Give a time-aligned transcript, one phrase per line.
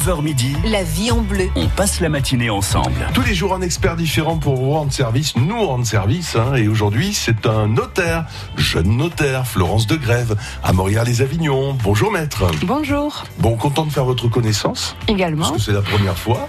[0.00, 1.50] 9h midi, La vie en bleu.
[1.54, 3.06] on passe la matinée ensemble.
[3.12, 6.34] Tous les jours un expert différent pour vous rendre service, nous rendre service.
[6.34, 6.54] hein.
[6.54, 8.24] et aujourd'hui, c'est un notaire,
[8.56, 10.34] jeune notaire, Florence de Grève,
[10.64, 11.76] à Morières-les-Avignon.
[11.84, 12.44] Bonjour maître.
[12.64, 15.50] Bonjour, Bon, content de faire votre connaissance, également.
[15.50, 16.48] parce que c'est la première fois.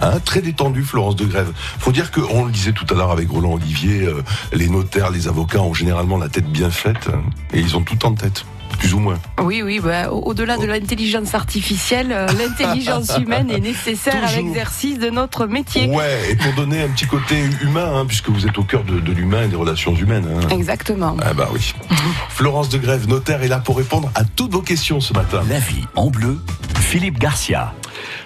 [0.00, 1.52] Hein, très détendu, Florence de Grève.
[1.78, 5.10] Faut dire que, on le disait tout à l'heure avec Roland Olivier, euh, les notaires,
[5.12, 7.20] les avocats ont généralement la tête bien faite, hein,
[7.52, 8.44] et ils ont tout en tête,
[8.78, 9.18] plus ou moins.
[9.42, 14.98] Oui, oui, bah, au- au-delà de l'intelligence artificielle, euh, l'intelligence humaine est nécessaire à l'exercice
[14.98, 15.86] de notre métier.
[15.88, 19.00] Ouais, et pour donner un petit côté humain, hein, puisque vous êtes au cœur de,
[19.00, 20.28] de l'humain et des relations humaines.
[20.42, 20.48] hein.
[20.50, 21.16] Exactement.
[21.22, 21.74] Ah bah oui.
[22.30, 25.42] Florence de Grève, notaire, est là pour répondre à toutes vos questions ce matin.
[25.48, 26.38] La vie en bleu,
[26.80, 27.72] Philippe Garcia.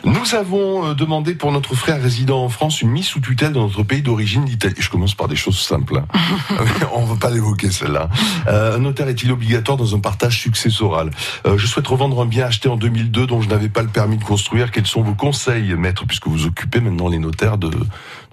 [0.04, 3.62] Nous avons euh, demandé pour notre frère résident en France une mise sous tutelle dans
[3.62, 4.74] notre pays d'origine d'Italie.
[4.78, 5.96] Je commence par des choses simples.
[5.96, 6.56] hein.
[6.94, 8.10] On ne va pas l'évoquer celle-là.
[8.46, 11.10] Euh, un notaire est-il obligatoire dans un partage successoral
[11.46, 14.18] Euh, Je souhaite revendre un bien acheté en 2002 dont je n'avais pas le permis
[14.18, 14.70] de construire.
[14.70, 17.70] Quels sont vos conseils, maître, puisque vous occupez maintenant les notaires de,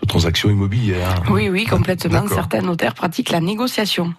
[0.02, 2.28] de transactions immobilières Oui, oui, complètement.
[2.28, 4.14] Certains notaires pratiquent la négociation.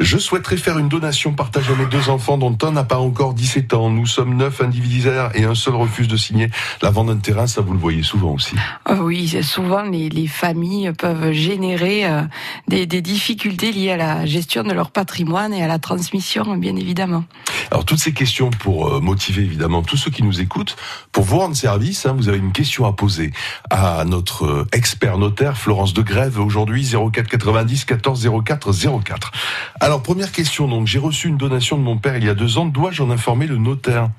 [0.00, 3.34] Je souhaiterais faire une donation partagée à mes deux enfants dont un n'a pas encore
[3.34, 3.90] 17 ans.
[3.90, 6.50] Nous sommes neuf indivisaires et un seul refuse de signer
[6.82, 7.46] la vente d'un terrain.
[7.46, 8.54] Ça, vous le voyez souvent aussi.
[8.88, 12.22] Euh, oui, souvent les, les familles peuvent générer euh,
[12.68, 16.76] des, des difficultés liées à la gestion de leur patrimoine et à la transmission, bien
[16.76, 17.24] évidemment.
[17.70, 20.76] Alors, toutes ces questions pour euh, motiver évidemment tous ceux qui nous écoutent,
[21.12, 23.32] pour vous rendre service, hein, vous avez une question à poser
[23.70, 28.72] à notre euh, expert notaire Florence de Grève aujourd'hui 04 90 14 04
[29.04, 29.32] 04.
[29.80, 32.58] Alors, première question donc, j'ai reçu une donation de mon père il y a deux
[32.58, 32.66] ans.
[32.66, 34.10] Dois-je en informer le notaire?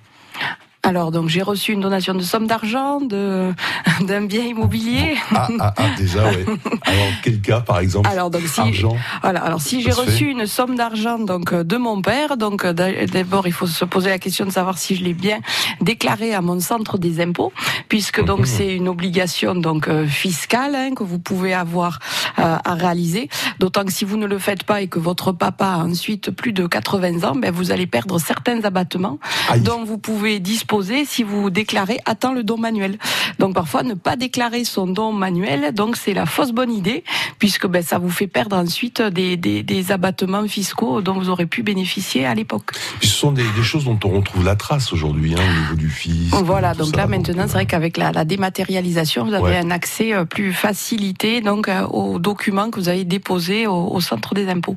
[0.81, 3.51] Alors, donc, j'ai reçu une donation de somme d'argent, de
[4.07, 5.15] d'un bien immobilier.
[5.35, 6.45] Ah, ah, ah, déjà, ouais.
[6.85, 8.95] Alors, quel cas, par exemple Alors, donc, si, Argent.
[9.21, 10.31] Voilà, alors si j'ai reçu fait.
[10.31, 14.19] une somme d'argent donc de mon père, donc d'a- d'abord il faut se poser la
[14.19, 15.39] question de savoir si je l'ai bien
[15.81, 17.51] déclaré à mon centre des impôts,
[17.89, 18.45] puisque donc Mhm.
[18.45, 21.99] c'est une obligation donc euh, fiscale hein, que vous pouvez avoir
[22.39, 23.27] euh, à réaliser.
[23.59, 26.53] D'autant que si vous ne le faites pas et que votre papa a ensuite plus
[26.53, 29.59] de 80 ans, ben vous allez perdre certains abattements Aïe.
[29.61, 30.68] dont vous pouvez disposer
[31.05, 32.97] si vous déclarez temps le don manuel.
[33.39, 37.03] Donc parfois ne pas déclarer son don manuel, donc c'est la fausse bonne idée,
[37.39, 41.45] puisque ben, ça vous fait perdre ensuite des, des, des abattements fiscaux dont vous aurez
[41.45, 42.71] pu bénéficier à l'époque.
[43.01, 45.89] Ce sont des, des choses dont on retrouve la trace aujourd'hui, hein, au niveau du
[45.89, 46.35] fisc.
[46.43, 46.97] Voilà, donc ça.
[46.97, 49.57] là maintenant c'est vrai qu'avec la, la dématérialisation, vous avez Ouais.
[49.57, 54.01] un accès euh, plus facilité donc euh, aux documents que vous avez déposés au, au
[54.01, 54.75] centre des impôts.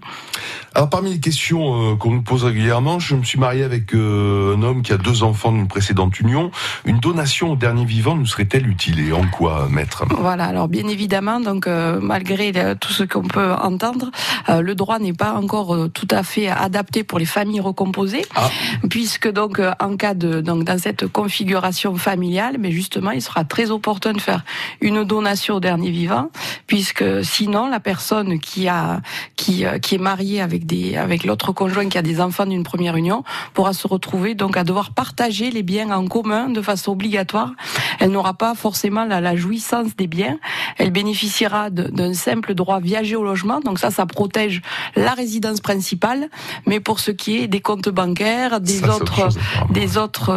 [0.75, 4.57] Alors parmi les questions euh, qu'on nous pose régulièrement, je me suis marié avec euh,
[4.57, 5.82] un homme qui a deux enfants d'une précédente
[6.21, 6.51] union.
[6.85, 10.05] Une donation au dernier vivant nous serait-elle utile et en quoi, maître?
[10.19, 14.11] Voilà, alors bien évidemment, donc euh, malgré euh, tout ce qu'on peut entendre,
[14.49, 18.49] euh, le droit n'est pas encore tout à fait adapté pour les familles recomposées, Ah.
[18.89, 23.71] puisque donc en cas de donc dans cette configuration familiale, mais justement, il sera très
[23.71, 24.45] opportun de faire
[24.81, 26.31] une donation au dernier vivant,
[26.67, 29.01] puisque sinon la personne qui a
[29.37, 32.97] qui qui est mariée avec des avec l'autre conjoint qui a des enfants d'une première
[32.97, 37.53] union pourra se retrouver donc à devoir partager les biens en commun de façon obligatoire.
[37.99, 40.39] Elle n'aura pas forcément la, la jouissance des biens.
[40.79, 43.61] Elle bénéficiera d'un simple droit viager au logement.
[43.61, 44.61] Donc ça, ça protège
[44.97, 46.29] la résidence principale.
[46.67, 49.29] Mais pour ce qui est des comptes bancaires, des Ça, autres
[49.71, 49.87] des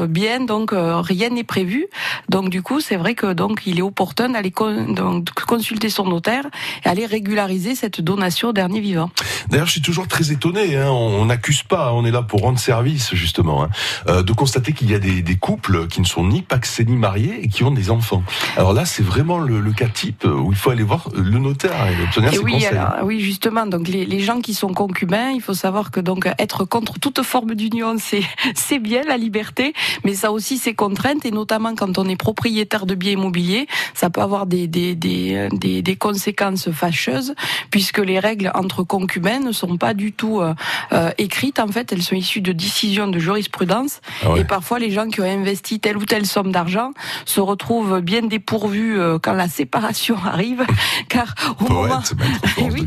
[0.08, 1.88] biens, donc euh, rien n'est prévu.
[2.30, 6.46] Donc du coup, c'est vrai que donc il est opportun d'aller con- consulter son notaire
[6.84, 9.10] et aller régulariser cette donation au dernier vivant.
[9.50, 10.78] D'ailleurs, je suis toujours très étonné.
[10.78, 11.94] Hein, on on n'accuse pas.
[11.94, 13.70] On est là pour rendre service, justement, hein,
[14.08, 16.96] euh, de constater qu'il y a des, des couples qui ne sont ni paxés ni
[16.96, 18.24] mariés et qui ont des enfants.
[18.56, 21.74] Alors là, c'est vraiment le, le cas type où il faut aller voir le notaire
[21.88, 22.68] et obtenir Et ses oui, conseils.
[22.78, 23.66] alors, oui, justement.
[23.66, 27.22] Donc les, les gens qui sont concubins, il faut savoir que donc être contre toute
[27.24, 29.74] forme d'union, c'est c'est bien la liberté,
[30.06, 34.10] mais ça aussi ses contraintes et notamment quand on est propriétaire de biens immobiliers, ça
[34.10, 37.34] peut avoir des des des des, des conséquences fâcheuses
[37.72, 40.54] puisque les règles entre concubins ne sont pas du tout euh,
[40.94, 41.60] euh, écrites.
[41.60, 44.42] En fait, elles sont issues de décisions de jurisprudence Ah ouais.
[44.42, 46.92] et parfois les gens qui ont investi telle ou telle somme d'argent
[47.26, 50.66] se retrouvent bien dépourvus euh, quand la séparation arrive,
[51.08, 52.14] car au moment Poète,
[52.46, 52.86] Florence oui,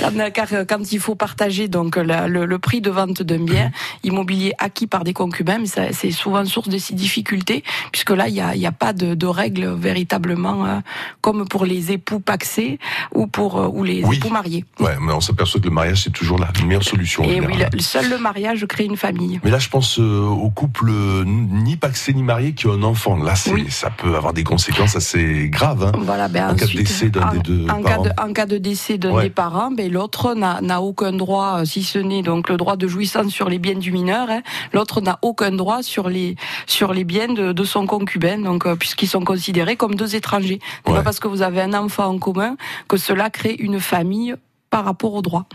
[0.00, 3.44] quand, car euh, quand il faut partager donc la- le, le prix de vente d'un
[3.44, 3.70] bien
[4.02, 7.62] immobilier acquis par des concubins, mais ça- c'est souvent source de ces difficultés,
[7.92, 10.78] puisque là il n'y a, il y a pas de, de règles véritablement euh,
[11.20, 12.78] comme pour les époux paxés
[13.14, 14.16] ou pour euh, ou les Oui.
[14.16, 14.64] époux mariés.
[14.80, 17.22] Ouais, mais on s'aperçoit que le mariage, c'est toujours la meilleure solution.
[17.24, 19.40] Et oui, le- seul le mariage crée une famille.
[19.44, 21.24] Mais là, je pense euh, aux couples euh,
[21.62, 23.16] ni paxé ni marié qui ont un enfant.
[23.16, 23.66] Là, Oui.
[23.70, 25.84] ça peut avoir des conséquences assez graves.
[25.84, 25.92] Hein.
[26.00, 28.02] Voilà, ben En cas de décès d'un des deux en cas parents.
[28.04, 29.24] de, en cas de décès d'un Ouais.
[29.24, 32.86] des parents, ben l'autre n'a aucun droit, euh, si ce n'est donc le droit de
[32.88, 34.28] jouissance sur les biens du mineur.
[34.30, 34.42] hein.
[34.72, 36.36] L'autre n'a aucun droit sur les
[36.66, 40.60] sur les biens de, de son concubin, donc euh, puisqu'ils sont considérés comme deux étrangers.
[40.84, 40.98] C'est Ouais.
[40.98, 42.56] pas parce que vous avez un enfant en commun
[42.88, 44.34] que cela crée une famille
[44.70, 45.46] par rapport au droit.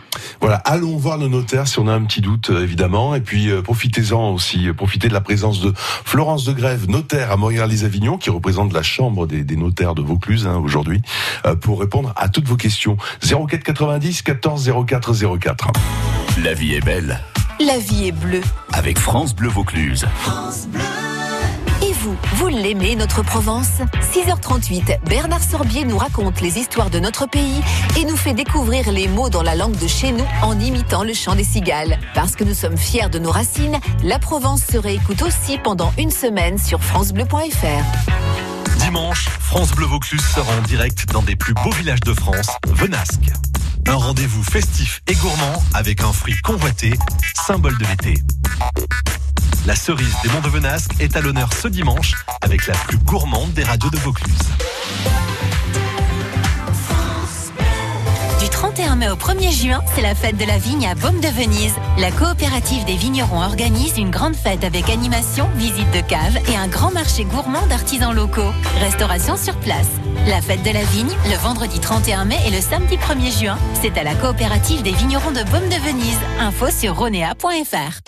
[0.42, 3.16] Voilà, allons voir le notaire si on a un petit doute, euh, évidemment.
[3.16, 7.32] Et puis, euh, profitez-en aussi, euh, profitez de la présence de Florence de Grève, notaire
[7.32, 11.02] à Montréal-les-Avignon, qui représente la Chambre des, des notaires de Vaucluse hein, aujourd'hui,
[11.46, 12.98] euh, pour répondre à toutes vos questions.
[13.24, 15.68] 04 90 14 04 04.
[16.44, 17.20] La vie est belle
[17.66, 18.42] La vie est bleue.
[18.74, 20.06] avec France Bleu Vaucluse.
[20.06, 20.95] Et
[22.06, 23.80] vous, l'aimez notre Provence?
[24.13, 27.62] 6h38, Bernard Sorbier nous raconte les histoires de notre pays
[27.98, 31.13] et nous fait découvrir les mots dans la langue de chez nous en imitant le
[31.13, 32.00] chant des cigales.
[32.13, 36.12] Parce que nous sommes fiers de nos racines, la Provence se réécoute aussi pendant une
[36.12, 38.78] semaine sur francebleu.fr.
[38.80, 43.31] Dimanche, France Bleu Vaucluse sera en direct dans des plus beaux villages de France, Venasque.
[43.88, 46.94] Un rendez-vous festif et gourmand avec un fruit convoité,
[47.48, 48.22] symbole de l'été.
[49.66, 53.52] La cerise des Monts de Venasque est à l'honneur ce dimanche avec la plus gourmande
[53.54, 54.38] des radios de Vaucluse.
[58.40, 61.30] Du 31 mai au 1er juin, c'est la fête de la vigne à Baume de
[61.30, 61.74] Venise.
[61.98, 66.68] La coopérative des vignerons organise une grande fête avec animation, visite de cave et un
[66.68, 68.54] grand marché gourmand d'artisans locaux.
[68.82, 69.90] Restauration sur place.
[70.28, 73.98] La fête de la vigne, le vendredi 31 mai et le samedi 1er juin, c'est
[73.98, 76.20] à la coopérative des vignerons de Baume de Venise.
[76.40, 78.02] Info sur ronea.fr.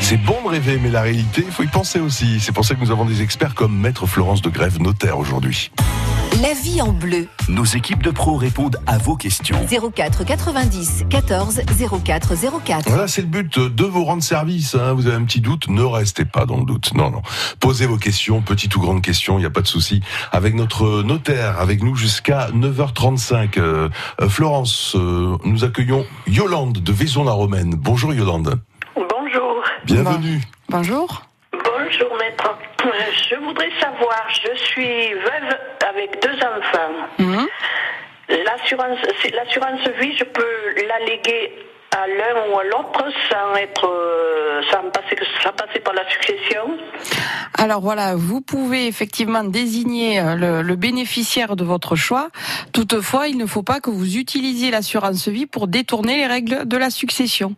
[0.00, 2.40] C'est bon de rêver, mais la réalité, il faut y penser aussi.
[2.40, 5.70] C'est pour ça que nous avons des experts comme Maître Florence de Grève, notaire aujourd'hui.
[6.42, 7.28] La vie en bleu.
[7.48, 9.56] Nos équipes de pros répondent à vos questions.
[9.94, 11.62] 04 90 14
[12.04, 12.88] 04 04.
[12.88, 14.74] Voilà, c'est le but de vous rendre service.
[14.74, 14.92] hein.
[14.92, 16.92] Vous avez un petit doute, ne restez pas dans le doute.
[16.94, 17.22] Non, non.
[17.60, 20.00] Posez vos questions, petites ou grandes questions, il n'y a pas de souci.
[20.32, 23.58] Avec notre notaire, avec nous jusqu'à 9h35.
[23.58, 23.88] Euh,
[24.20, 27.74] euh, Florence, euh, nous accueillons Yolande de Vaison-la-Romaine.
[27.78, 28.60] Bonjour Yolande.
[29.86, 30.02] Bonjour.
[30.04, 30.40] Bienvenue.
[30.70, 31.22] Bonjour.
[31.52, 32.56] Bonjour maître.
[33.28, 37.08] Je voudrais savoir, je suis veuve avec deux enfants.
[37.18, 37.46] Mhm.
[38.28, 38.98] L'assurance,
[40.00, 41.52] vie, je peux la léguer
[41.96, 46.76] à l'un ou à l'autre sans être, euh, sans passer, sans passer par la succession.
[47.56, 52.28] Alors voilà, vous pouvez effectivement désigner euh, le, le bénéficiaire de votre choix.
[52.72, 56.76] Toutefois, il ne faut pas que vous utilisiez l'assurance vie pour détourner les règles de
[56.76, 57.54] la succession.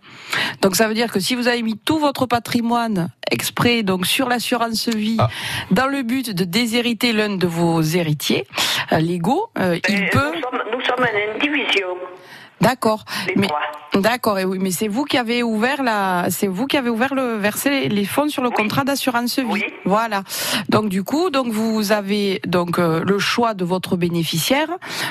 [0.60, 4.28] Donc ça veut dire que si vous avez mis tout votre patrimoine exprès donc sur
[4.28, 5.28] l'assurance vie Ah.
[5.70, 8.46] dans le but de déshériter l'un de vos héritiers
[8.92, 10.32] euh, légaux, euh, il peut.
[10.34, 11.88] nous, sommes, nous sommes en indivision,
[12.60, 13.04] D'accord.
[13.26, 13.60] les Mais trois.
[14.00, 17.14] D'accord, et oui, mais c'est vous qui avez ouvert la, c'est vous qui avez ouvert
[17.14, 19.46] le versé les fonds sur le contrat d'assurance vie.
[19.48, 19.64] Oui.
[19.86, 20.22] Voilà.
[20.68, 24.68] Donc du coup, donc vous avez donc euh, le choix de votre bénéficiaire.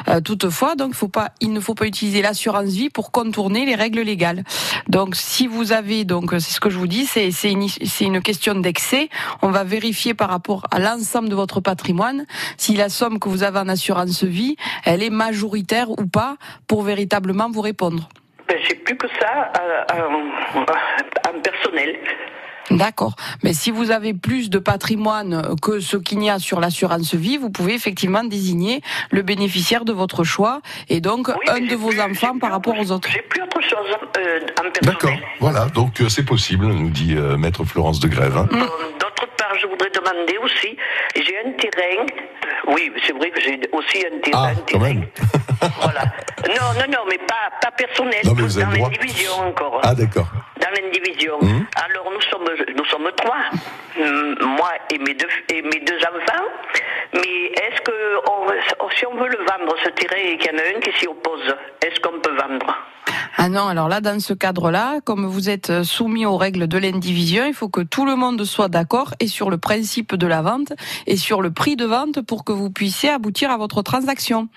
[0.08, 3.74] Euh, toutefois, donc faut pas, il ne faut pas utiliser l'assurance vie pour contourner les
[3.74, 4.44] règles légales.
[4.88, 8.06] Donc si vous avez donc c'est ce que je vous dis, c'est c'est une c'est
[8.06, 9.10] une question d'excès.
[9.42, 12.26] On va vérifier par rapport à l'ensemble de votre patrimoine
[12.58, 16.38] si la somme que vous avez en assurance vie, elle est majoritaire ou pas
[16.68, 18.10] pour véritablement vous répondre.
[18.48, 21.96] Ben, j'ai plus que ça euh, en, en personnel.
[22.72, 23.16] D'accord.
[23.44, 27.38] Mais si vous avez plus de patrimoine que ce qu'il y a sur l'assurance vie,
[27.38, 31.90] vous pouvez effectivement désigner le bénéficiaire de votre choix et donc Oui, un de vos
[31.90, 33.10] plus- enfants par rapport autre- aux autres.
[33.12, 33.88] J'ai plus autre chose
[34.18, 34.82] euh, en personnel.
[34.82, 35.18] D'accord.
[35.40, 38.36] Voilà, donc euh, c'est possible, nous dit euh, Maître Florence de Grève.
[38.38, 38.48] hein.
[39.62, 40.78] Je voudrais demander aussi,
[41.16, 44.48] j'ai un terrain, euh, oui, c'est vrai que j'ai aussi un terrain.
[44.48, 44.84] Ah, un quand terrain.
[44.94, 45.08] même.
[45.82, 46.04] voilà.
[46.48, 49.80] Non, non, non, mais pas, pas personnel, Non, mais dans l'indivision encore.
[49.84, 50.28] Ah d'accord.
[50.62, 51.38] Dans l'indivision.
[51.42, 51.66] Mhm.
[51.76, 52.46] Alors nous sommes,
[52.86, 56.44] nous sommes trois, moi et mes deux, et mes deux enfants.
[57.14, 57.92] Mais est-ce que
[58.98, 61.08] si on veut le vendre, ce terrain, et qu'il y en a un qui s'y
[61.08, 62.76] oppose, est-ce qu'on peut vendre?
[63.38, 67.46] Ah non, alors là, dans ce cadre-là, comme vous êtes soumis aux règles de l'indivision,
[67.46, 70.74] il faut que tout le monde soit d'accord et sur le principe de la vente
[71.06, 74.48] et sur le prix de vente pour que vous puissiez aboutir à votre transaction.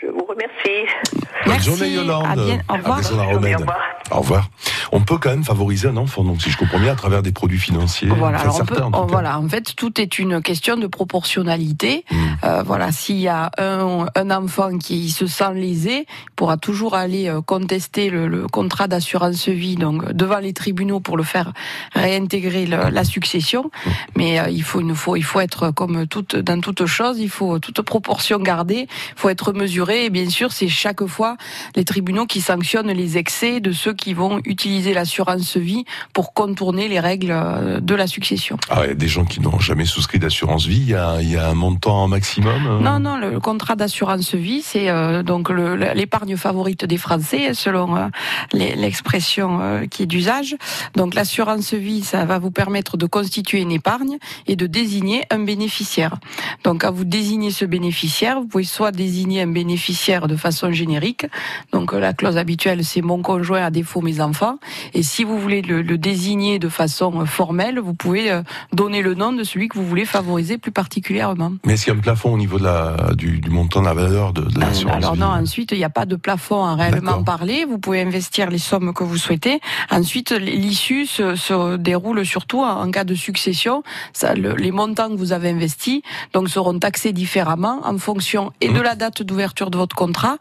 [0.00, 0.86] Je vous remercie.
[1.12, 1.64] Bonne Merci.
[1.70, 2.26] journée Yolande.
[2.26, 2.98] À bien- au À revoir.
[3.00, 3.78] Au revoir.
[4.12, 4.48] Au revoir.
[4.92, 7.32] On peut quand même favoriser un enfant, donc si je comprends bien, à travers des
[7.32, 8.08] produits financiers.
[8.08, 9.12] Voilà, Enfin, alors on certains, peut- en cas.
[9.12, 12.04] voilà, en fait, tout est une question de proportionnalité.
[12.10, 12.16] Mm.
[12.44, 16.94] Euh, voilà, s'il y a un, un enfant qui se sent lésé, il pourra toujours
[16.94, 21.52] aller euh, contester le, le contrat d'assurance vie donc devant les tribunaux pour le faire
[21.94, 23.64] réintégrer le- la succession.
[23.86, 23.90] Mm.
[24.16, 27.30] Mais euh, il faut, il faut, il faut être comme toute dans toute chose, il
[27.30, 29.79] faut toute proportion garder, il faut être mesuré.
[29.88, 31.36] Et bien sûr, c'est chaque fois
[31.76, 36.88] les tribunaux qui sanctionnent les excès de ceux qui vont utiliser l'assurance vie pour contourner
[36.88, 38.56] les règles euh, de la succession.
[38.68, 40.78] Ah, il y a des gens qui n'ont jamais souscrit d'assurance vie.
[40.80, 42.66] Il y a, il y a un montant maximum.
[42.66, 47.96] euh Non, non, le contrat d'assurance vie, c'est euh, donc l'épargne favorite des Français, selon
[47.96, 48.06] euh,
[48.52, 50.56] les- l'expression qui est d'usage.
[50.94, 55.38] Donc l'assurance vie, ça va vous permettre de constituer une épargne et de désigner un
[55.40, 56.16] bénéficiaire.
[56.64, 61.26] Donc quand vous désignez ce bénéficiaire, vous pouvez soit désigner un bénéficiaire de façon générique,
[61.72, 64.58] donc la clause habituelle c'est mon conjoint à défaut mes enfants,
[64.94, 69.02] et si vous voulez le, le désigner de façon euh, formelle, vous pouvez euh, donner
[69.02, 71.52] le nom de celui que vous voulez favoriser plus particulièrement.
[71.64, 73.86] Mais est-ce qu'il y a un plafond au niveau de la, du, du montant de
[73.86, 76.74] la valeur de, de l'assurance Alors non, ensuite, il n'y a pas de plafond à
[76.74, 77.64] réellement parler.
[77.64, 79.60] Vous pouvez investir les sommes que vous souhaitez.
[79.90, 83.82] Ensuite, l'issue se, se déroule surtout en, cas de succession.
[84.12, 88.68] Ça, le- les montants que vous avez investis donc seront taxés différemment en fonction et
[88.70, 88.74] Mmh.
[88.74, 90.38] de la date d'ouverture de votre contrat,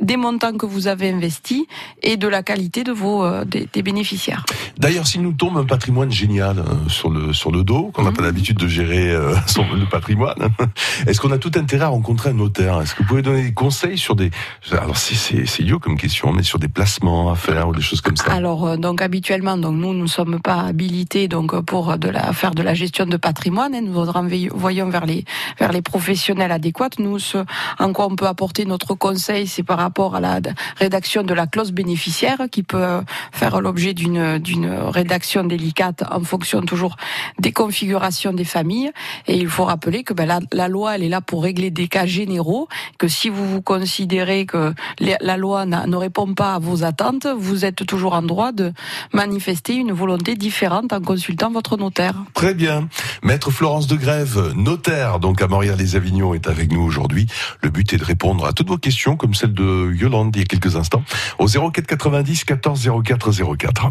[0.00, 1.64] des montants que vous avez investis
[2.02, 4.44] et de la qualité de vos euh, des, des bénéficiaires.
[4.78, 8.10] D'ailleurs, s'il nous tombe un patrimoine génial euh, sur le sur le dos, qu'on n'a
[8.10, 8.16] Mhm.
[8.16, 10.36] pas l'habitude de gérer euh, son, le patrimoine,
[11.06, 12.80] est-ce qu'on a tout intérêt à rencontrer un notaire?
[12.80, 14.30] Est-ce que vous pouvez donner des conseils sur des
[14.70, 17.82] alors c'est c'est c'est idiot comme question, mais sur des placements à faire ou des
[17.82, 18.30] choses comme ça?
[18.32, 22.54] Alors euh, donc habituellement donc nous nous sommes pas habilités donc pour de la faire
[22.54, 23.74] de la gestion de patrimoine.
[23.74, 23.80] hein.
[23.82, 25.24] nous renvoyons vers les
[25.58, 26.90] vers les professionnels adéquats.
[26.98, 27.38] Nous ce
[27.78, 30.40] en quoi on peut apporter notre conseil c'est par rapport à la
[30.76, 33.00] rédaction de la clause bénéficiaire qui peut
[33.32, 36.96] faire l'objet d'une d'une rédaction délicate en fonction toujours
[37.38, 38.92] des configurations des familles.
[39.26, 41.88] Et il faut rappeler que ben, la, la loi elle est là pour régler des
[41.88, 42.68] cas généraux,
[42.98, 47.64] que si vous vous considérez que la loi ne répond pas à vos attentes, vous
[47.64, 48.72] êtes toujours en droit de
[49.12, 52.14] manifester une volonté différente en consultant votre notaire.
[52.34, 52.88] Très bien.
[53.22, 57.26] Maître Florence de Grève, notaire donc à Morières-les-Avignon, est avec nous aujourd'hui.
[57.62, 60.42] Le but est de répondre à toutes vos questions, comme celle de Yolande il y
[60.42, 61.02] a quelques instants,
[61.38, 63.90] au 04 90 14 04 04.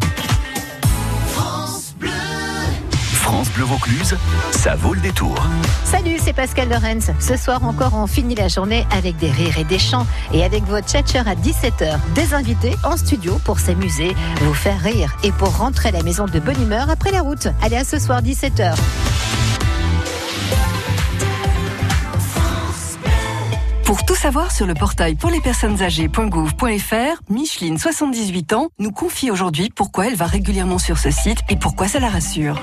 [3.12, 4.17] France Bleu Vaucluse,
[4.51, 5.36] ça vaut le détour.
[5.86, 7.12] Salut, c'est Pascal Lorenz.
[7.20, 10.63] Ce soir encore, on finit la journée avec des rires et des chants et avec
[10.65, 11.98] votre tchatcher à 17h.
[12.13, 16.25] Des invités en studio pour s'amuser, vous faire rire et pour rentrer à la maison
[16.25, 17.48] de bonne humeur après la route.
[17.62, 18.75] Allez, à ce soir 17h.
[23.92, 29.30] Pour tout savoir sur le portail pour les personnes âgées.gouv.fr, Micheline, 78 ans, nous confie
[29.30, 32.58] aujourd'hui pourquoi elle va régulièrement sur ce site et pourquoi ça la rassure.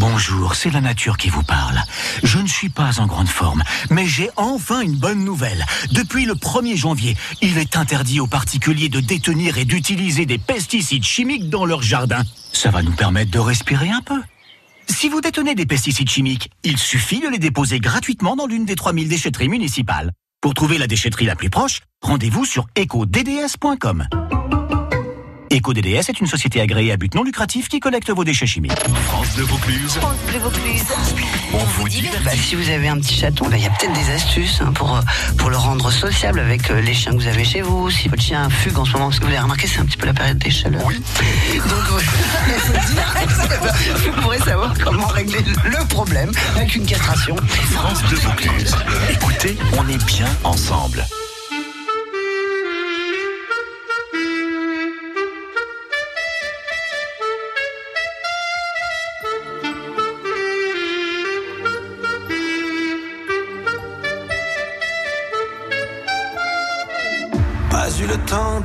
[0.00, 1.80] Bonjour, c'est la nature qui vous parle.
[2.24, 5.64] Je ne suis pas en grande forme, mais j'ai enfin une bonne nouvelle.
[5.92, 11.04] Depuis le 1er janvier, il est interdit aux particuliers de détenir et d'utiliser des pesticides
[11.04, 12.24] chimiques dans leur jardin.
[12.52, 14.20] Ça va nous permettre de respirer un peu.
[14.88, 18.74] Si vous détenez des pesticides chimiques, il suffit de les déposer gratuitement dans l'une des
[18.74, 20.12] 3000 déchetteries municipales.
[20.40, 24.08] Pour trouver la déchetterie la plus proche, rendez-vous sur ecodds.com.
[25.50, 28.72] EcoDDS est une société agréée à but non lucratif qui collecte vos déchets chimiques.
[29.06, 29.94] France de Vaucluse.
[29.94, 30.84] France Bleu Vaucluse.
[31.54, 33.92] On vous dit Bah, si vous avez un petit chaton, bah, il y a peut-être
[33.92, 35.00] des astuces hein, pour, euh,
[35.36, 37.90] pour le rendre sociable avec euh, les chiens que vous avez chez vous.
[37.90, 39.96] Si votre chien fugue en ce moment, parce que vous avez remarqué, c'est un petit
[39.96, 40.84] peu la période des chaleurs.
[40.86, 41.00] Oui.
[41.54, 42.00] Donc, euh,
[44.12, 47.36] vous pourrez savoir comment régler le problème avec une castration.
[47.70, 48.76] France de Vaucluse.
[49.10, 51.04] Écoutez, on est bien ensemble.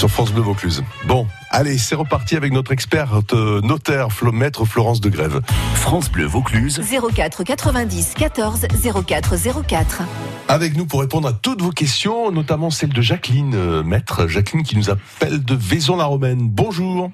[0.00, 0.82] sur France Bleu Vaucluse.
[1.04, 5.42] Bon, allez, c'est reparti avec notre experte euh, notaire, Flo- maître Florence de Grève.
[5.74, 6.80] France Bleu Vaucluse.
[7.14, 8.66] 04 90 14
[9.06, 9.34] 04
[9.68, 10.02] 04.
[10.48, 14.62] Avec nous pour répondre à toutes vos questions, notamment celle de Jacqueline, euh, maître Jacqueline
[14.62, 16.48] qui nous appelle de Vaison-la-Romaine.
[16.48, 17.10] Bonjour.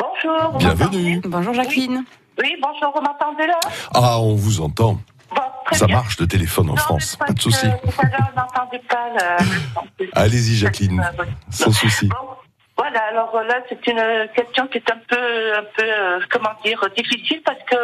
[0.00, 0.58] Bonjour.
[0.58, 1.20] Bienvenue.
[1.24, 2.02] Bonjour Jacqueline.
[2.42, 3.60] Oui, bonjour, vous m'entendez là?
[3.94, 4.98] Ah, on vous entend.
[5.72, 5.96] Ça bien.
[5.96, 7.66] marche le téléphone en France, pas de souci.
[7.66, 9.38] Euh.
[10.14, 11.02] Allez-y Jacqueline,
[11.50, 12.08] sans souci.
[12.78, 16.54] Voilà, alors euh, là, c'est une question qui est un peu, un peu, euh, comment
[16.64, 17.76] dire, difficile parce que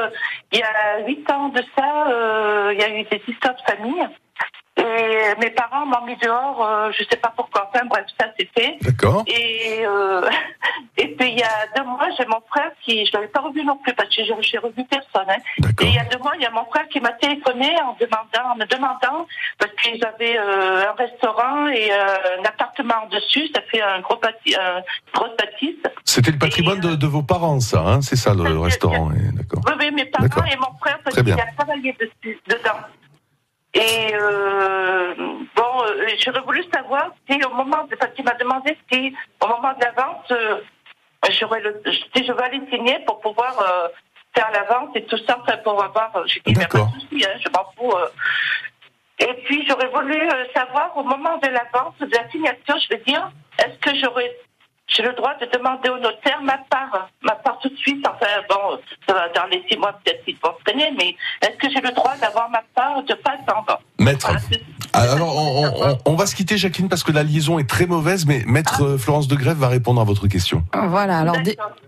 [0.52, 3.72] il y a huit ans de ça, euh, il y a eu des histoires de
[3.72, 4.06] famille.
[4.96, 7.68] Et mes parents m'ont mis dehors, euh, je sais pas pourquoi.
[7.68, 8.76] Enfin bref, ça c'était.
[8.80, 9.24] D'accord.
[9.26, 10.28] Et euh,
[10.96, 13.64] et puis il y a deux mois, j'ai mon frère qui, je l'avais pas revu
[13.64, 15.26] non plus parce que j'ai j'ai revu personne.
[15.28, 15.68] Hein.
[15.80, 17.96] Et il y a deux mois, il y a mon frère qui m'a téléphoné en
[17.98, 19.26] demandant, en me demandant
[19.58, 23.48] parce qu'ils avaient euh, un restaurant et euh, un appartement dessus.
[23.54, 24.54] Ça fait un gros bâti,
[25.12, 25.82] grosse bâtisse.
[26.04, 29.08] C'était le patrimoine de, de vos parents, ça, hein c'est ça le restaurant.
[29.08, 29.62] oui, D'accord.
[29.66, 30.44] Oui, oui, mes parents D'accord.
[30.46, 32.78] et mon frère, parce qu'il a travaillé dessus, dedans.
[33.74, 35.14] Et euh,
[35.56, 39.48] bon, euh, j'aurais voulu savoir si au moment, de, parce qu'il m'a demandé si au
[39.48, 40.60] moment de la vente, euh,
[41.30, 41.82] j'aurais le,
[42.14, 43.88] si je veux aller signer pour pouvoir euh,
[44.36, 47.24] faire la vente et tout ça, pour avoir, euh, j'ai dit, mais pas de souci,
[47.24, 47.96] hein, je m'en fous.
[47.96, 48.06] euh.
[49.18, 50.20] Et puis j'aurais voulu
[50.54, 54.36] savoir au moment de la vente, de la signature, je veux dire, est-ce que j'aurais
[54.86, 58.06] j'ai le droit de demander au notaire ma part, ma part tout de suite.
[58.06, 61.56] Enfin, bon, ça va dans les six mois peut-être qu'ils vont se traîner, mais est-ce
[61.56, 64.30] que j'ai le droit d'avoir ma part, de pas attendre Maître.
[64.94, 67.86] Alors, on, on- on- on va se quitter, Jacqueline, parce que la liaison est très
[67.86, 68.84] mauvaise, mais Maître Ah.
[68.84, 70.62] euh, Florence de Grève va répondre à votre question.
[70.88, 71.18] Voilà.
[71.18, 71.36] Alors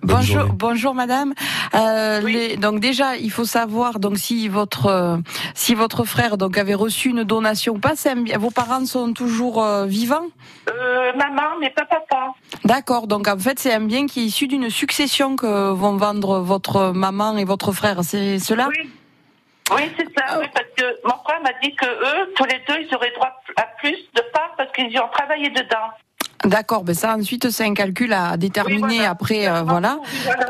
[0.02, 0.52] bonjour, journée.
[0.54, 1.32] bonjour madame.
[1.74, 5.16] Euh, les- donc déjà, il faut savoir donc si votre euh,
[5.54, 7.92] si votre frère donc avait reçu une donation ou pas.
[7.96, 10.26] c'est un bien- vos parents sont toujours euh, vivants?
[10.68, 12.32] euh, Maman, mais pas papa.
[12.64, 13.06] D'accord.
[13.06, 16.92] Donc en fait, c'est un bien qui est issu d'une succession que vont vendre votre
[16.92, 18.00] maman et votre frère.
[18.02, 18.68] C'est cela?
[18.68, 18.90] Oui.
[19.72, 22.80] Oui, c'est ça, oui, parce que mon frère m'a dit que eux, tous les deux,
[22.82, 25.90] ils auraient droit à plus de parts parce qu'ils y ont travaillé dedans.
[26.44, 29.98] D'accord, ben ça ensuite c'est un calcul à déterminer après, euh, voilà,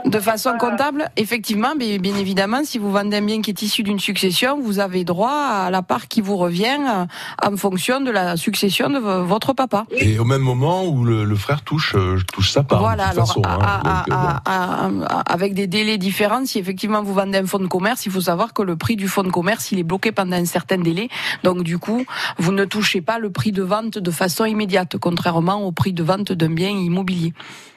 [0.05, 1.09] de façon comptable.
[1.17, 4.79] Effectivement, mais bien évidemment, si vous vendez un bien qui est issu d'une succession, vous
[4.79, 7.07] avez droit à la part qui vous revient euh,
[7.51, 9.87] en fonction de la succession de votre papa.
[9.97, 12.81] Et au même moment où le, le frère touche, euh, touche sa part.
[12.81, 13.59] Voilà, de toute alors façon, hein.
[13.61, 14.17] à- à- Donc, euh, bon.
[14.17, 18.07] à- à- à- avec des délais différents, si effectivement vous vendez un fonds de commerce,
[18.07, 20.45] il faut savoir que le prix du fonds de commerce, il est bloqué pendant un
[20.45, 21.09] certain délai.
[21.45, 22.05] Donc du coup,
[22.39, 26.03] vous ne touchez pas le prix de vente de façon immédiate, contrairement au prix de
[26.03, 27.33] vente d'un bien immobilier.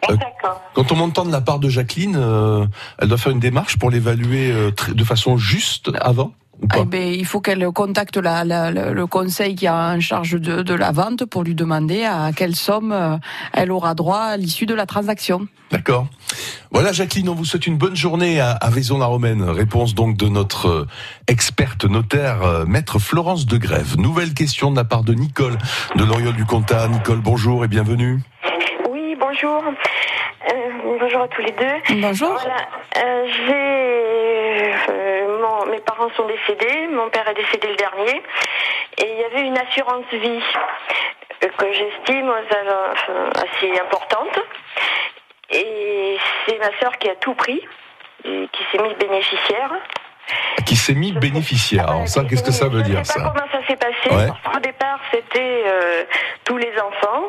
[0.09, 0.15] Euh,
[0.73, 2.65] Quant au montant de la part de Jacqueline, euh,
[2.97, 6.85] elle doit faire une démarche pour l'évaluer euh, de façon juste avant ou pas Eh
[6.85, 10.73] ben, il faut qu'elle contacte la, la- le conseil qui a en charge de, de
[10.73, 13.17] la vente pour lui demander à quelle somme euh,
[13.53, 15.47] elle aura droit à l'issue de la transaction.
[15.71, 16.07] D'accord.
[16.71, 19.43] Voilà, Jacqueline, on vous souhaite une bonne journée à, à Vaison-la-Romaine.
[19.43, 20.87] Réponse donc de notre euh,
[21.27, 23.97] experte notaire, euh, maître Florence de Grève.
[23.97, 25.57] Nouvelle question de la part de Nicole
[25.95, 26.87] de l'Oriole du Comtat.
[26.87, 28.19] Nicole, bonjour et bienvenue.
[29.31, 29.63] Bonjour.
[29.63, 30.53] Euh,
[30.99, 32.01] bonjour à tous les deux.
[32.01, 32.29] Bonjour.
[32.31, 38.23] Voilà, euh, j'ai, euh, mon- mes parents sont décédés, mon père est décédé le dernier,
[38.97, 40.41] et il y avait une assurance vie
[41.43, 44.39] euh, que j'estime euh, assez importante.
[45.51, 47.61] Et c'est ma sœur qui a tout pris,
[48.25, 49.71] et qui s'est mise bénéficiaire.
[50.65, 51.87] Qui s'est mis bénéficiaire.
[51.87, 54.09] Alors ça, qu'est-ce que ça veut dire Je sais pas ça comment ça s'est passé.
[54.09, 54.55] Ouais.
[54.55, 56.03] Au départ, c'était euh,
[56.45, 57.25] tous les enfants.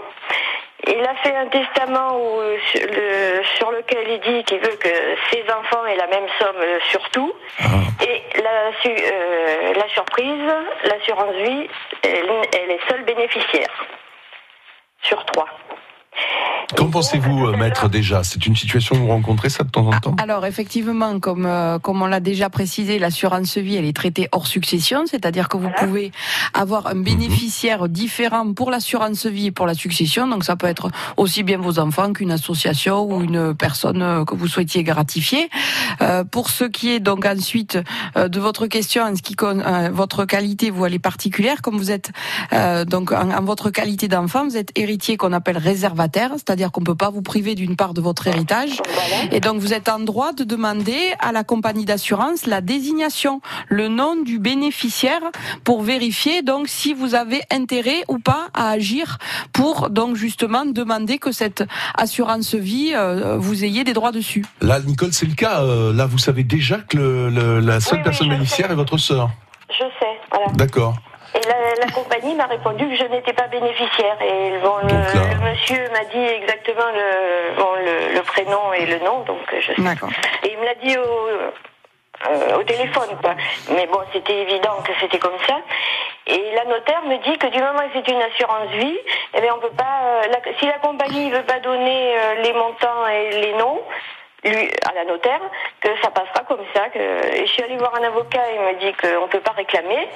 [0.87, 4.77] Il a fait un testament où, euh, sur, le- sur lequel il dit qu'il veut
[4.77, 4.89] que
[5.31, 7.33] ses enfants aient la même somme euh, sur tout.
[8.07, 10.53] Et la, su- euh, la surprise,
[10.85, 11.69] l'assurance vie,
[12.03, 13.87] elle, elle est seule bénéficiaire
[15.03, 15.49] sur trois.
[16.77, 18.23] Qu'en pensez-vous, euh, maître, déjà?
[18.23, 20.15] C'est une situation que vous rencontrez ça de temps en temps?
[20.19, 24.47] Alors effectivement, comme euh, comme on l'a déjà précisé, l'assurance vie elle est traitée hors
[24.47, 26.13] succession, c'est-à-dire que vous pouvez
[26.55, 30.29] avoir un bénéficiaire différent pour l'assurance vie et pour la succession.
[30.29, 34.35] Donc ça peut être aussi bien vos enfants qu'une association ou une personne euh, que
[34.35, 35.51] vous souhaitiez gratifier.
[36.03, 37.79] Euh, pour ce qui est donc ensuite
[38.17, 41.63] euh, de votre question en ce qui con, euh, votre qualité, vous elle est particulière,
[41.63, 42.13] comme vous êtes
[42.53, 46.83] euh, donc en, en votre qualité d'enfant, vous êtes héritier qu'on appelle réservataire, c'est-à-dire qu'on
[46.83, 48.83] peut pas vous priver d'une part de votre héritage.
[49.33, 53.89] Et donc vous êtes en droit de demander à la compagnie d'assurance la désignation, le
[53.89, 55.23] nom du bénéficiaire
[55.65, 59.17] pour vérifier donc si vous avez intérêt ou pas à agir
[59.53, 61.65] pour donc justement demander que cette
[61.97, 64.45] assurance vie euh, vous ayez des droits dessus.
[64.61, 65.63] Là, Nicole, c'est le cas.
[65.63, 69.31] euh, là, vous savez déjà que le- le- la seule personne bénéficiaire est votre sœur.
[69.71, 70.53] Je sais, voilà.
[70.55, 70.97] D'accord.
[71.51, 74.17] La- la compagnie m'a répondu que je n'étais pas bénéficiaire.
[74.23, 74.89] Et bon, le,
[75.35, 79.61] le monsieur m'a dit exactement le, bon, le, le prénom et le nom, donc euh,
[79.61, 79.81] je sais.
[80.45, 81.03] Et il me l'a dit au,
[82.29, 83.35] euh, au téléphone, quoi.
[83.75, 85.57] Mais bon, c'était évident que c'était comme ça.
[86.27, 88.99] Et la notaire me dit que du moment que c'est une assurance vie,
[89.35, 90.01] eh bien on peut pas.
[90.05, 93.81] euh, la- si la compagnie veut pas donner euh, les montants et les noms,
[94.45, 95.41] lui, à la notaire,
[95.81, 96.89] que ça passera comme ça.
[96.89, 96.99] Que...
[96.99, 100.09] Et je suis allée voir un avocat, il me dit qu'on ne peut pas réclamer.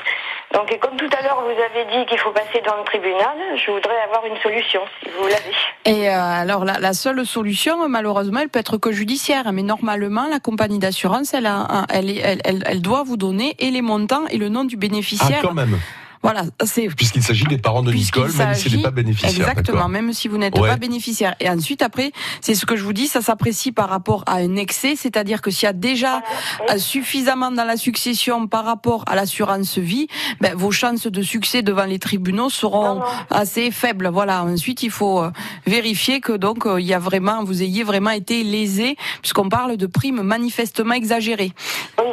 [0.52, 3.36] Donc, et comme tout à l'heure, vous avez dit qu'il faut passer devant le tribunal,
[3.56, 5.52] je voudrais avoir une solution, si vous l'avez.
[5.84, 9.52] Et euh, alors la, la seule solution, malheureusement, elle peut être que judiciaire.
[9.52, 13.70] Mais normalement, la compagnie d'assurance, elle, a elle, elle, elle, elle doit vous donner et
[13.70, 15.40] les montants et le nom du Ah, bénéficiaire.
[15.42, 15.78] quand même.
[16.24, 19.46] Voilà, c'est Puisqu'il s'agit des parents de Nicole, même s'il n'est s'agit- pas bénéficiaire.
[19.50, 20.70] Exactement, même si vous n'êtes Ouais.
[20.70, 21.34] pas bénéficiaire.
[21.38, 24.56] Et ensuite, après, c'est ce que je vous dis, ça s'apprécie par rapport à un
[24.56, 26.22] excès, c'est-à-dire que s'il y a déjà
[26.70, 30.08] euh, suffisamment dans la succession par rapport à l'assurance vie,
[30.40, 34.08] ben, vos chances de succès devant les tribunaux seront assez faibles.
[34.08, 34.44] Voilà.
[34.44, 35.30] Ensuite, il faut euh,
[35.66, 39.76] vérifier que donc euh, il y a vraiment, vous ayez vraiment été lésé, puisqu'on parle
[39.76, 41.52] de primes manifestement exagérées.
[41.98, 42.06] Oui,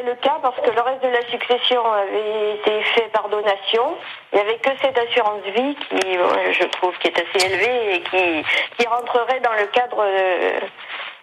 [0.00, 3.96] le cas parce que le reste de la succession avait été fait par donation.
[4.32, 7.96] Il n'y avait que cette assurance vie qui, bon, je trouve, qui est assez élevée
[7.96, 8.44] et qui,
[8.78, 10.60] qui rentrerait dans le cadre euh,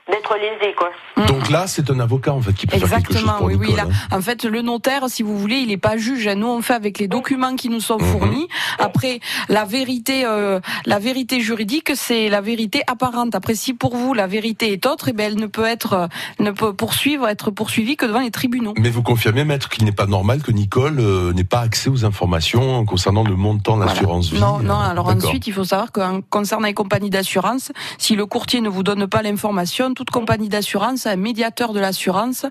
[0.10, 0.90] d'être lésé, quoi.
[1.28, 3.56] Donc là, c'est un avocat en fait qui peut faire quelque chose Exactement, pour oui,
[3.56, 3.68] oui.
[3.68, 3.90] Nicole.
[3.90, 4.18] Là, hein.
[4.18, 6.28] en fait, le notaire, si vous voulez, il n'est pas juge.
[6.28, 8.48] Nous, on fait avec les documents qui nous sont fournis.
[8.78, 13.36] Après, la vérité, euh, la vérité juridique, c'est la vérité apparente.
[13.36, 16.08] Après, si pour vous la vérité est autre, eh ben, elle ne peut être, euh,
[16.40, 18.74] ne peut poursuivre, être poursuivie que devant les tribunaux.
[18.78, 22.06] Mais vous confirmez, maître, qu'il n'est pas normal que Nicole euh, n'ait pas accès aux
[22.06, 24.40] informations concernant le montant de l'assurance vie.
[24.40, 24.80] Non, non.
[24.80, 25.26] Alors D'accord.
[25.26, 29.08] ensuite, il faut savoir qu'en concernant les compagnies d'assurance, si le courtier ne vous donne
[29.08, 32.46] pas l'information, toute compagnie d'assurance a un médiateur de l'assurance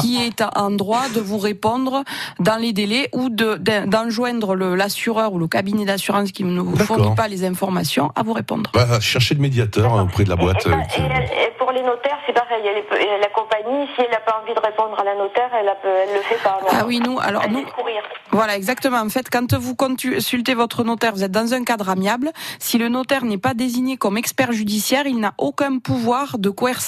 [0.00, 2.02] qui est en droit de vous répondre
[2.38, 6.60] dans les délais ou de d'en- d'enjoindre le- l'assureur ou le cabinet d'assurance qui ne
[6.62, 8.70] vous fournit pas les informations à vous répondre.
[8.72, 10.66] Bah, chercher le médiateur auprès de la boîte.
[10.66, 12.62] euh, Et, elle- et pour les notaires, c'est pareil.
[12.64, 15.76] Elle la compagnie, si elle n'a pas envie de répondre à la notaire, elle, a-
[15.84, 16.58] elle le fait pas.
[16.70, 17.64] Ah oui, nous, alors nous,
[18.32, 18.98] voilà, exactement.
[18.98, 22.30] En fait, quand vous consultez votre notaire, vous êtes dans un cadre amiable.
[22.58, 26.83] Si le notaire n'est pas désigné comme expert judiciaire, il n'a aucun pouvoir de coercition.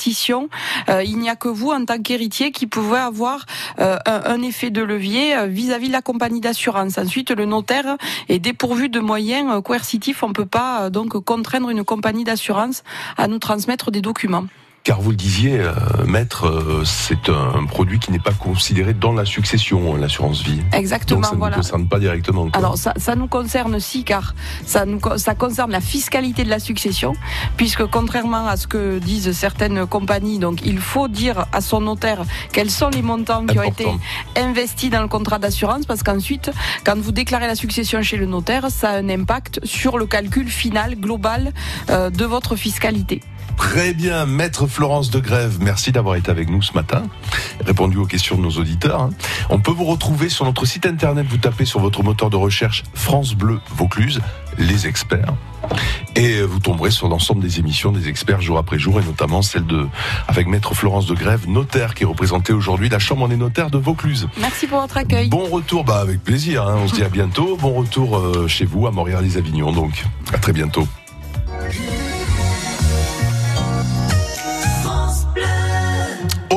[0.88, 3.44] Euh, il n'y a que vous, en tant qu'héritier, qui pouvez avoir
[3.80, 6.98] euh, un, effet de levier euh, vis-à-vis de la compagnie d'assurance.
[6.98, 7.96] Ensuite, le notaire
[8.28, 10.22] est dépourvu de moyens coercitifs.
[10.22, 12.82] On peut pas donc contraindre une compagnie d'assurance
[13.16, 14.46] à nous transmettre des documents.
[14.86, 15.72] Car vous le disiez, euh,
[16.06, 20.60] maître, euh, c'est un produit qui n'est pas considéré dans la succession, l'assurance vie.
[20.72, 21.56] Exactement, Donc ça ne voilà.
[21.56, 22.42] nous concerne pas directement.
[22.48, 22.56] quoi.
[22.56, 26.60] Alors ça, ça nous concerne si car ça nous ça concerne la fiscalité de la
[26.60, 27.14] succession
[27.56, 32.22] puisque contrairement à ce que disent certaines compagnies donc il faut dire à son notaire
[32.52, 33.88] quels sont les montants qui ont été
[34.36, 36.52] investis dans le contrat d'assurance parce qu'ensuite
[36.84, 40.48] quand vous déclarez la succession chez le notaire ça a un impact sur le calcul
[40.48, 41.52] final global
[41.90, 43.20] euh, de votre fiscalité.
[43.56, 47.02] Très bien, maître Florence de Grève, merci d'avoir été avec nous ce matin,
[47.64, 49.00] répondu aux questions de nos auditeurs.
[49.02, 49.10] hein.
[49.50, 52.84] On peut vous retrouver sur notre site internet, vous tapez sur votre moteur de recherche
[52.94, 54.20] France Bleu Vaucluse,
[54.58, 55.34] les experts.
[56.14, 59.66] Et vous tomberez sur l'ensemble des émissions des experts jour après jour, et notamment celle
[59.66, 59.86] de,
[60.28, 63.78] avec maître Florence de Grève, notaire, qui est représentée aujourd'hui la Chambre des notaires de
[63.78, 64.28] Vaucluse.
[64.40, 65.28] Merci pour votre accueil.
[65.28, 67.56] Bon retour, bah avec plaisir, hein, on se dit à bientôt.
[67.60, 70.04] Bon retour euh, chez vous, à Montréal-les-Avignon, donc.
[70.32, 70.86] À très bientôt.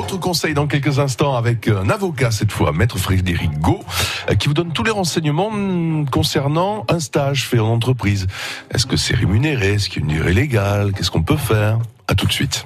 [0.09, 3.81] Autre conseil dans quelques instants avec un avocat cette fois, maître Frédéric Gau,
[4.27, 5.51] euh, qui vous donne tous les renseignements
[6.11, 8.25] concernant un stage fait en entreprise.
[8.71, 9.73] Est-ce que c'est rémunéré?
[9.73, 10.93] Est-ce qu'il y a une durée légale?
[10.93, 11.77] Qu'est-ce qu'on peut faire?
[12.07, 12.65] À tout de suite.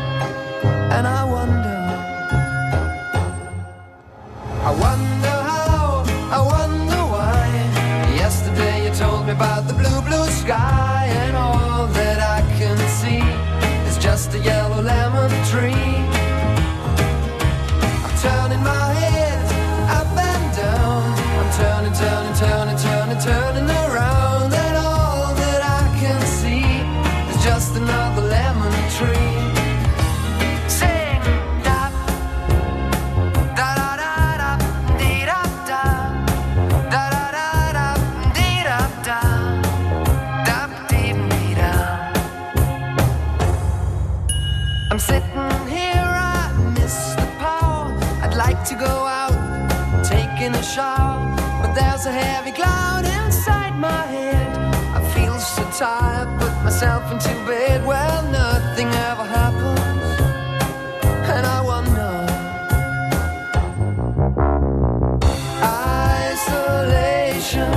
[67.41, 67.73] Isolation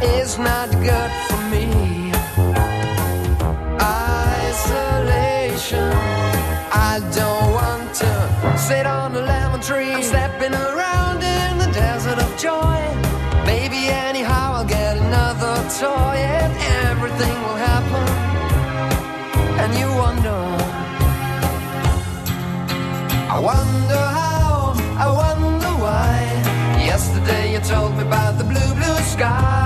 [0.00, 2.10] is not good for me.
[4.48, 5.92] Isolation,
[6.72, 8.10] I don't want to
[8.56, 9.92] sit on a lemon tree.
[9.92, 12.80] I'm stepping around in the desert of joy.
[13.44, 16.52] Maybe anyhow I'll get another toy and
[16.88, 18.08] everything will happen.
[19.62, 20.40] And you wonder,
[23.36, 26.14] I wonder how, I wonder why.
[26.92, 28.27] Yesterday you told me about
[29.18, 29.57] sky,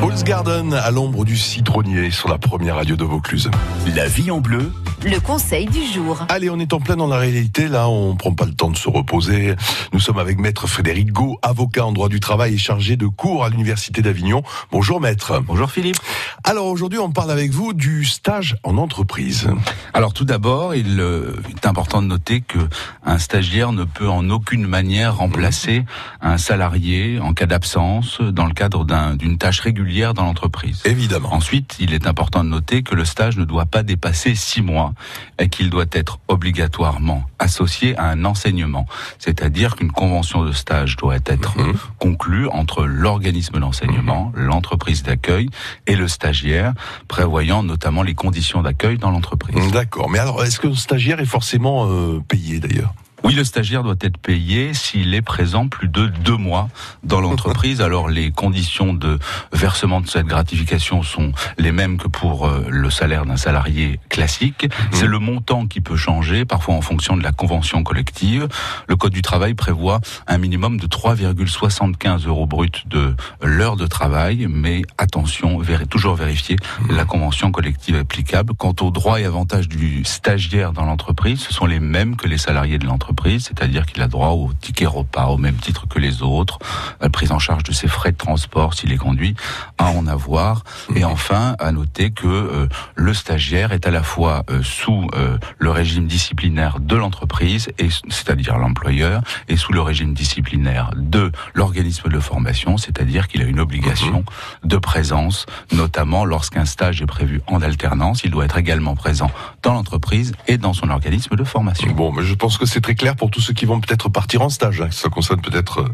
[0.00, 3.50] Paul's Garden à l'ombre du citronnier sur la première radio de Vaucluse.
[3.96, 4.72] La vie en bleu.
[5.04, 6.24] Le conseil du jour.
[6.28, 7.66] Allez, on est en plein dans la réalité.
[7.66, 9.54] Là, on prend pas le temps de se reposer.
[9.92, 13.44] Nous sommes avec maître Frédéric Gau, avocat en droit du travail et chargé de cours
[13.44, 14.42] à l'université d'Avignon.
[14.70, 15.40] Bonjour maître.
[15.44, 15.96] Bonjour Philippe.
[16.44, 19.48] Alors aujourd'hui, on parle avec vous du stage en entreprise.
[19.92, 22.58] Alors tout d'abord, il euh, est important de noter que
[23.04, 25.84] un stagiaire ne peut en aucune manière remplacer
[26.20, 30.80] un salarié en cas d'absence dans le cadre d'un- d'une tâche régulière dans l'entreprise.
[30.84, 31.32] Évidemment.
[31.34, 34.91] Ensuite, il est important de noter que le stage ne doit pas dépasser six mois
[35.38, 38.86] et qu'il doit être obligatoirement associé à un enseignement.
[39.18, 41.74] C'est-à-dire qu'une convention de stage doit être Mhm.
[41.98, 45.48] conclue entre l'organisme d'enseignement, l'entreprise d'accueil
[45.86, 46.72] et le stagiaire,
[47.08, 49.70] prévoyant notamment les conditions d'accueil dans l'entreprise.
[49.72, 50.10] D'accord.
[50.10, 52.94] Mais alors, est-ce que le stagiaire est forcément euh, payé d'ailleurs?
[53.24, 56.68] Oui, le stagiaire doit être payé s'il est présent plus de deux mois
[57.04, 57.80] dans l'entreprise.
[57.80, 59.18] Alors les conditions de
[59.52, 64.68] versement de cette gratification sont les mêmes que pour euh, le salaire d'un salarié classique.
[64.92, 68.48] C'est le montant qui peut changer, parfois en fonction de la convention collective.
[68.88, 74.46] Le Code du travail prévoit un minimum de 3,75 euros bruts de l'heure de travail,
[74.48, 76.56] mais attention, toujours vérifier
[76.90, 78.54] la convention collective applicable.
[78.54, 82.38] Quant aux droits et avantages du stagiaire dans l'entreprise, ce sont les mêmes que les
[82.38, 86.22] salariés de l'entreprise, c'est-à-dire qu'il a droit au ticket repas au même titre que les
[86.22, 86.58] autres,
[87.00, 89.34] la prise en charge de ses frais de transport s'il est conduit,
[89.78, 90.64] à en avoir.
[90.94, 95.38] Et enfin, à noter que euh, le stagiaire est à la fois euh, sous euh,
[95.58, 102.08] le régime disciplinaire de l'entreprise, et c'est-à-dire l'employeur, et sous le régime disciplinaire de l'organisme
[102.08, 104.24] de formation, c'est-à-dire qu'il a une obligation
[104.64, 108.22] de présence, notamment lorsqu'un stage est prévu en alternance.
[108.24, 109.30] Il doit être également présent
[109.62, 111.92] dans l'entreprise et dans son organisme de formation.
[111.92, 114.42] Bon, mais je pense que c'est très clair pour tous ceux qui vont peut-être partir
[114.42, 114.80] en stage.
[114.80, 114.88] hein.
[114.90, 115.88] Ça concerne peut-être euh,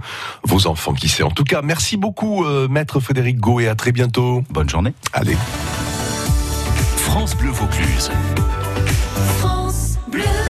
[0.44, 1.22] vos enfants, qui sait.
[1.22, 4.44] En tout cas, merci beaucoup, euh, maître Frédéric Gau, et à très bientôt.
[4.50, 4.92] Bonne journée.
[5.12, 5.36] Allez.
[6.96, 8.10] France Bleu Vaucluse.